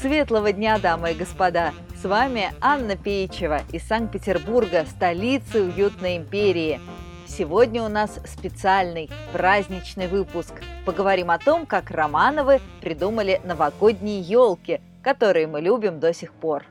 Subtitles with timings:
[0.00, 1.72] Светлого дня, дамы и господа!
[2.00, 6.80] С вами Анна Пейчева из Санкт-Петербурга, столицы уютной империи.
[7.26, 10.52] Сегодня у нас специальный праздничный выпуск.
[10.86, 16.64] Поговорим о том, как Романовы придумали новогодние елки, которые мы любим до сих пор.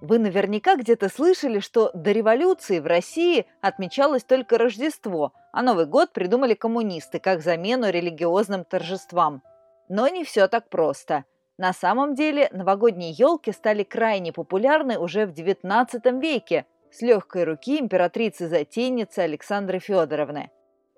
[0.00, 6.12] Вы наверняка где-то слышали, что до революции в России отмечалось только Рождество, а Новый год
[6.12, 9.42] придумали коммунисты как замену религиозным торжествам–
[9.88, 11.24] но не все так просто.
[11.58, 17.78] На самом деле новогодние елки стали крайне популярны уже в XIX веке с легкой руки
[17.80, 20.50] императрицы-затейницы Александры Федоровны.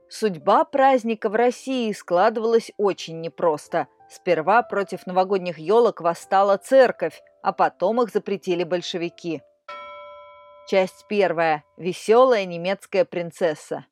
[0.08, 3.88] Судьба праздника в России складывалась очень непросто.
[4.08, 9.42] Сперва против новогодних елок восстала церковь, а потом их запретили большевики.
[10.66, 11.62] Часть первая.
[11.76, 13.86] Веселая немецкая принцесса.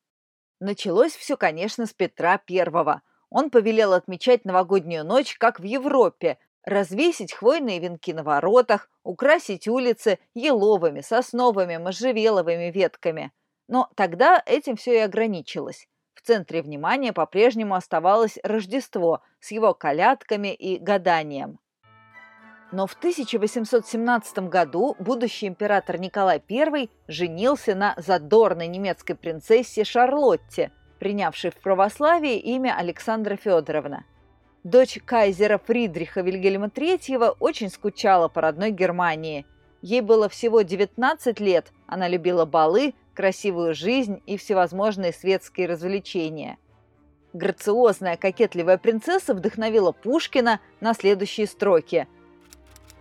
[0.59, 7.33] Началось все, конечно, с Петра Первого– он повелел отмечать новогоднюю ночь, как в Европе, развесить
[7.33, 13.31] хвойные венки на воротах, украсить улицы еловыми, сосновыми, можжевеловыми ветками.
[13.67, 15.87] Но тогда этим все и ограничилось.
[16.13, 21.59] В центре внимания по-прежнему оставалось Рождество с его колядками и гаданием.
[22.71, 31.51] Но в 1817 году будущий император Николай I женился на задорной немецкой принцессе Шарлотте, принявшей
[31.51, 34.05] в православие имя Александра Федоровна.
[34.63, 39.45] Дочь кайзера Фридриха Вильгельма III очень скучала по родной Германии.
[39.81, 46.57] Ей было всего 19 лет, она любила балы, красивую жизнь и всевозможные светские развлечения.
[47.33, 52.07] Грациозная, кокетливая принцесса вдохновила Пушкина на следующие строки.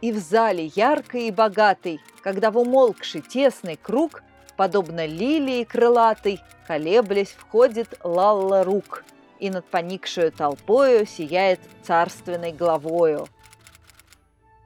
[0.00, 4.22] «И в зале яркой и богатой, когда в умолкший тесный круг
[4.56, 9.04] Подобно лилии крылатой, колеблясь, входит Лалла рук,
[9.38, 13.28] и над поникшую толпою сияет царственной главою.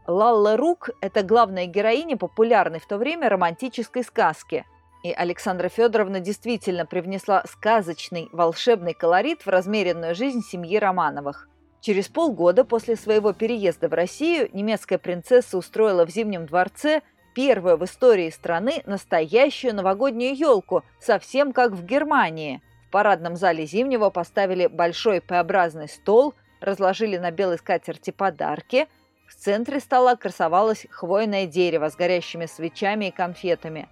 [0.07, 4.65] Лалла Рук– это главная героиня популярной в то время романтической сказки.
[5.05, 11.49] И Александра Федоровна действительно привнесла сказочный, волшебный колорит в размеренную жизнь семьи Романовых.
[11.81, 17.03] Через полгода после своего переезда в Россию немецкая принцесса устроила в Зимнем дворце
[17.35, 22.63] первую в истории страны настоящую новогоднюю елку, совсем как в Германии.
[22.89, 28.89] В парадном зале Зимнего поставили большой П-образный стол, разложили на белой скатерти подарки.
[29.29, 33.89] В центре стола красовалось хвойное дерево с горящими свечами и конфетами.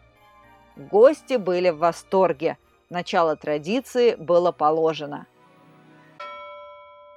[0.76, 2.58] Гости были в восторге.
[2.90, 5.26] Начало традиции было положено.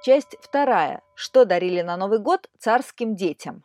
[0.02, 1.00] Часть вторая.
[1.14, 3.62] Что дарили на Новый год царским детям?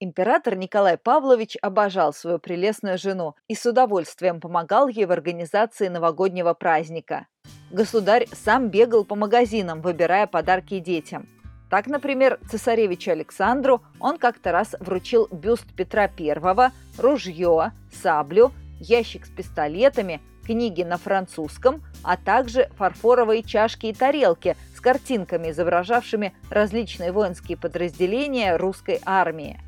[0.00, 6.54] Император Николай Павлович обожал свою прелестную жену и с удовольствием помогал ей в организации новогоднего
[6.54, 7.26] праздника.
[7.72, 11.28] Государь сам бегал по магазинам, выбирая подарки детям.
[11.68, 19.30] Так, например, цесаревичу Александру он как-то раз вручил бюст Петра I, ружье, саблю, ящик с
[19.30, 27.58] пистолетами, книги на французском, а также фарфоровые чашки и тарелки с картинками, изображавшими различные воинские
[27.58, 29.60] подразделения русской армии.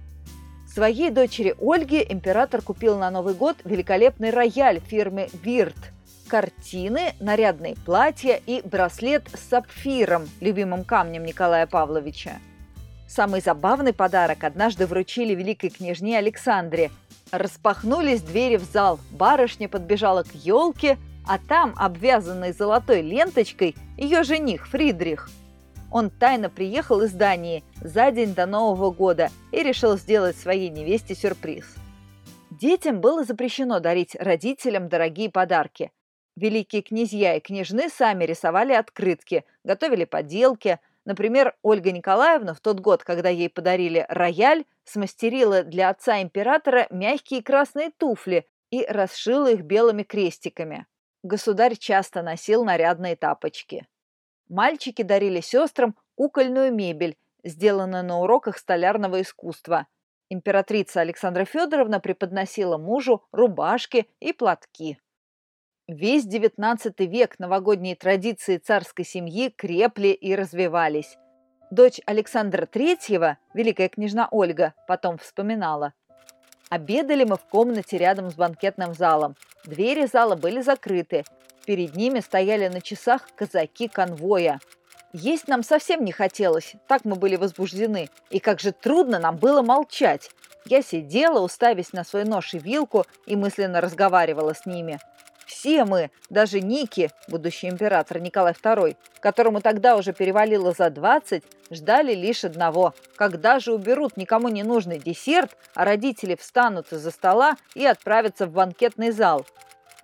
[0.72, 5.75] Своей дочери Ольге император купил на Новый год великолепный рояль фирмы «Вирт»,
[6.28, 12.38] картины, нарядные платья и браслет с сапфиром, любимым камнем Николая Павловича.
[13.08, 16.92] Самый забавный подарок однажды вручили великой княжне Александре.
[17.32, 24.69] Распахнулись двери в зал, барышня подбежала к елке, а там, обвязанный золотой ленточкой, ее жених
[24.69, 25.28] Фридрих–
[25.91, 31.15] он тайно приехал из Дании за день до Нового года и решил сделать своей невесте
[31.15, 31.65] сюрприз.
[32.51, 35.91] Детям было запрещено дарить родителям дорогие подарки.
[36.37, 40.79] Великие князья и княжны сами рисовали открытки, готовили поделки.
[41.05, 47.43] Например, Ольга Николаевна в тот год, когда ей подарили рояль, смастерила для отца императора мягкие
[47.43, 50.87] красные туфли и расшила их белыми крестиками.
[51.23, 53.87] Государь часто носил нарядные тапочки.
[54.50, 59.87] Мальчики дарили сестрам кукольную мебель, сделанную на уроках столярного искусства.
[60.29, 64.99] Императрица Александра Федоровна преподносила мужу рубашки и платки.
[65.87, 71.17] Весь XIX век новогодние традиции царской семьи крепли и развивались.
[71.70, 75.94] Дочь Александра III, великая княжна Ольга, потом вспоминала.
[76.70, 79.37] Обедали мы в комнате рядом с банкетным залом.
[79.67, 81.25] Двери зала были закрыты,
[81.67, 84.61] Перед ними стояли на часах казаки конвоя.
[85.12, 88.08] Есть нам совсем не хотелось, так мы были возбуждены.
[88.31, 90.31] И как же трудно нам было молчать.
[90.64, 94.99] Я сидела, уставясь на свой нож и вилку, и мысленно разговаривала с ними.
[95.50, 101.43] Все мы, даже Ники, будущий император Николай II, которому тогда уже перевалило за 20,
[101.73, 102.94] ждали лишь одного.
[103.17, 108.52] Когда же уберут никому не нужный десерт, а родители встанут из-за стола и отправятся в
[108.52, 109.44] банкетный зал.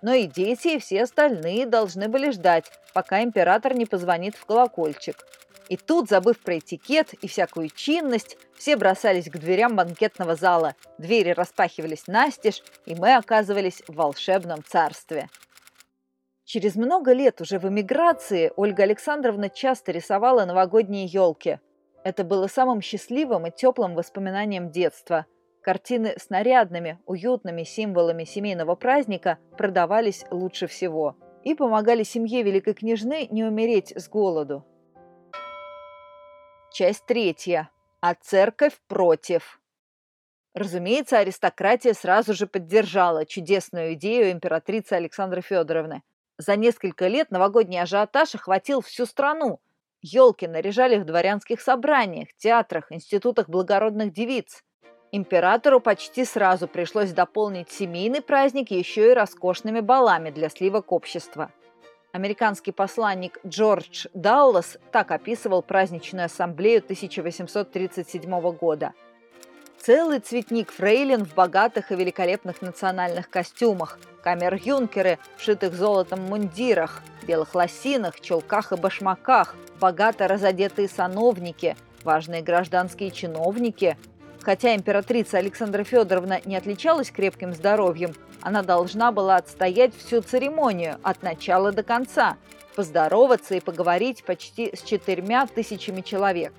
[0.01, 5.25] Но и дети, и все остальные должны были ждать, пока император не позвонит в колокольчик.
[5.69, 10.75] И тут, забыв про этикет и всякую чинность, все бросались к дверям банкетного зала.
[10.97, 15.29] Двери распахивались настежь, и мы оказывались в волшебном царстве.
[16.45, 21.59] Через много лет уже в эмиграции Ольга Александровна часто рисовала новогодние елки.
[22.05, 25.25] Это было самым счастливым и теплым воспоминанием детства.
[25.61, 33.27] Картины с нарядными, уютными символами семейного праздника продавались лучше всего и помогали семье Великой Княжны
[33.29, 34.63] не умереть с голоду.
[36.79, 37.71] Часть третья.
[38.01, 39.59] А церковь против.
[40.53, 46.03] Разумеется, аристократия сразу же поддержала чудесную идею императрицы Александры Федоровны.
[46.37, 49.59] За несколько лет новогодний ажиотаж охватил всю страну.
[50.03, 54.63] Елки наряжали в дворянских собраниях, театрах, институтах благородных девиц.
[55.11, 61.51] Императору почти сразу пришлось дополнить семейный праздник еще и роскошными балами для сливок общества.
[62.17, 68.93] Американский посланник Джордж Даллас так описывал праздничную ассамблею 1837 года.
[69.77, 77.53] Целый цветник фрейлин в богатых и великолепных национальных костюмах, камер-юнкеры в шитых золотом мундирах, белых
[77.53, 83.95] лосинах, чулках и башмаках, богато разодетые сановники, важные гражданские чиновники,
[84.47, 91.21] Хотя императрица Александра Федоровна не отличалась крепким здоровьем, она должна была отстоять всю церемонию от
[91.21, 92.37] начала до конца,
[92.73, 96.53] поздороваться и поговорить почти с четырьмя тысячами человек.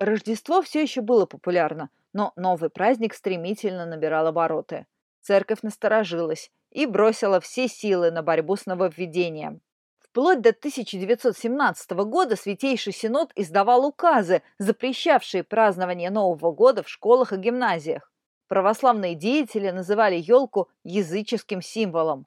[0.00, 4.84] Рождество все еще было популярно, но новый праздник стремительно набирал обороты.
[5.22, 9.62] Церковь насторожилась и бросила все силы на борьбу с нововведением.
[10.10, 17.36] Вплоть до 1917 года Святейший Синод издавал указы, запрещавшие празднование Нового года в школах и
[17.36, 18.10] гимназиях.
[18.48, 22.26] Православные деятели называли елку языческим символом.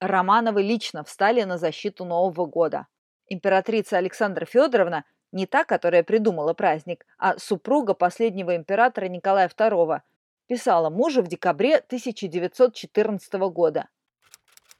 [0.00, 2.86] Романовы лично встали на защиту Нового года.
[3.26, 10.00] Императрица Александра Федоровна не та, которая придумала праздник, а супруга последнего императора Николая II,
[10.46, 13.88] писала мужу в декабре 1914 года.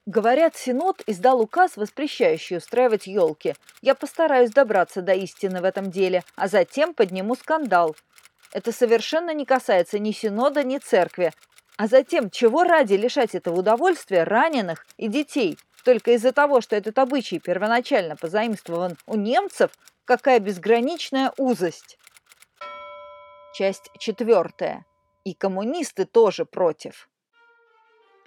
[0.09, 3.53] Говорят, Синод издал указ, воспрещающий устраивать елки.
[3.83, 7.95] Я постараюсь добраться до истины в этом деле, а затем подниму скандал.
[8.51, 11.31] Это совершенно не касается ни Синода, ни церкви.
[11.77, 15.59] А затем, чего ради лишать этого удовольствия раненых и детей?
[15.85, 19.69] Только из-за того, что этот обычай первоначально позаимствован у немцев,
[20.05, 21.99] какая безграничная узость.
[23.53, 24.87] Часть четвертая.
[25.23, 27.08] И коммунисты тоже против.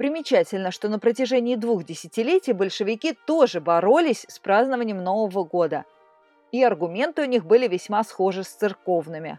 [0.02, 5.84] Примечательно, что на протяжении двух десятилетий большевики тоже боролись с празднованием Нового года.
[6.50, 9.38] И аргументы у них были весьма схожи с церковными.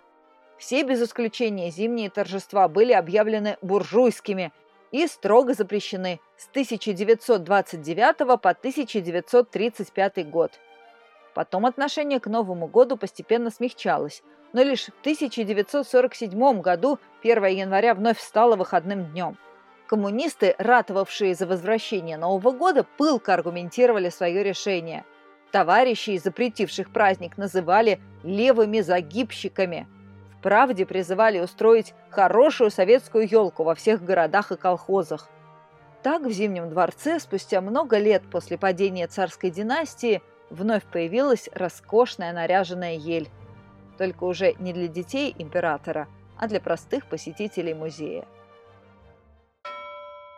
[0.57, 4.54] Все без исключения зимние торжества были объявлены буржуйскими
[4.94, 10.54] и строго запрещены с 1929 по 1935 год.
[11.33, 14.24] Потом отношение к Новому году постепенно смягчалось,
[14.54, 19.38] но лишь в 1947 году 1 января вновь стало выходным днем–
[19.88, 25.03] Коммунисты, ратовавшие за возвращение Нового года, пылко аргументировали свое решение.
[25.51, 29.88] Товарищей, запретивших праздник, называли «левыми загибщиками».
[30.38, 35.30] В правде призывали устроить хорошую советскую елку во всех городах и колхозах.
[36.02, 42.95] Так в Зимнем дворце спустя много лет после падения царской династии вновь появилась роскошная наряженная
[42.95, 43.30] ель.
[43.97, 48.25] Только уже не для детей императора, а для простых посетителей музея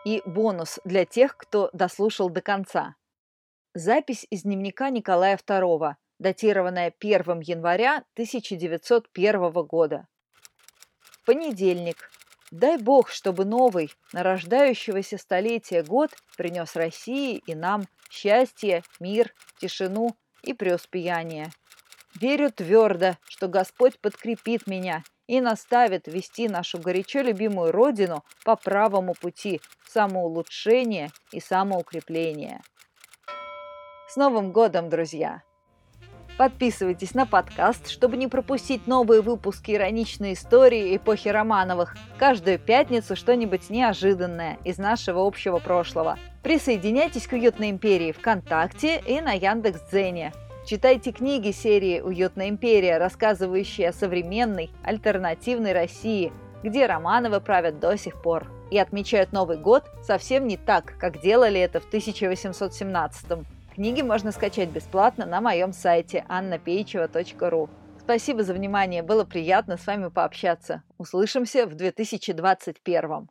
[0.06, 2.94] и бонус для тех, кто дослушал до конца.
[3.74, 10.06] Запись из дневника Николая II, датированная 1 января 1901 года.
[11.24, 12.08] Понедельник.
[12.52, 20.54] Дай Бог, чтобы новый, нарождающегося столетия год принес России и нам счастье, мир, тишину и
[20.54, 21.50] преуспеяние.
[22.14, 29.14] Верю твердо, что Господь подкрепит меня и наставит вести нашу горячо любимую Родину по правому
[29.14, 32.62] пути самоулучшения и самоукрепления.
[34.08, 35.42] С Новым годом, друзья!
[36.38, 41.96] Подписывайтесь на подкаст, чтобы не пропустить новые выпуски ироничной истории эпохи Романовых.
[42.18, 46.18] Каждую пятницу что-нибудь неожиданное из нашего общего прошлого.
[46.42, 50.32] Присоединяйтесь к Уютной Империи ВКонтакте и на Яндекс.Дзене.
[50.66, 56.32] Читайте книги серии «Уютная империя», рассказывающие о современной, альтернативной России,
[56.64, 58.50] где Романовы правят до сих пор.
[58.72, 63.44] и отмечают Новый год совсем не так, как делали это в 1817 -м.
[63.76, 67.70] Книги можно скачать бесплатно на моем сайте annapeichева.ру.
[68.00, 70.82] Спасибо за внимание, было приятно с вами пообщаться.
[70.98, 73.28] Услышимся в 2021.